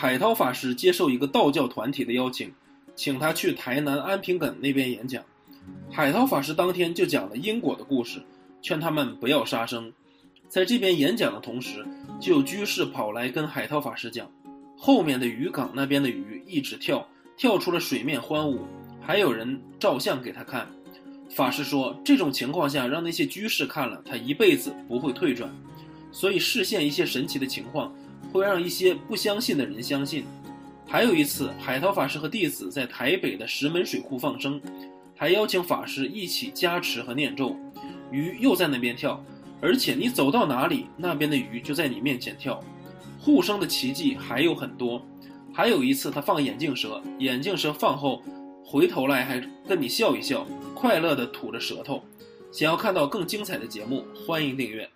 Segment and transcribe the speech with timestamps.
[0.00, 2.52] 海涛法师接受一个道教团体的邀请，
[2.94, 5.24] 请他去台南安平梗那边演讲。
[5.90, 8.22] 海涛法师当天就讲了因果的故事，
[8.62, 9.92] 劝他们不要杀生。
[10.48, 11.84] 在这边演讲的同时，
[12.20, 14.30] 就有居士跑来跟海涛法师讲，
[14.76, 17.04] 后面的渔港那边的鱼一直跳，
[17.36, 18.60] 跳出了水面欢舞，
[19.00, 20.64] 还有人照相给他看。
[21.28, 25.50] 法师说，这种情况下让那些居士看了，他一辈子不会退转。
[26.12, 27.92] 所以视线一些神奇的情况。
[28.32, 30.24] 会让一些不相信的人相信。
[30.86, 34.60] 还有一次，海涛法师和弟子在台北的石门水库放生，
[35.14, 37.56] 还邀请法师一起加持和念咒，
[38.10, 39.22] 鱼又在那边跳，
[39.60, 42.62] 而且你走到哪里，那边的鱼就在你面前跳。
[43.20, 45.04] 护生的奇迹还有很多。
[45.52, 48.22] 还有一次，他放眼镜蛇，眼镜蛇放后，
[48.64, 52.02] 回头来还跟你笑一笑，快乐地吐着舌头。
[52.50, 54.88] 想要看到更精彩的节目，欢迎订阅。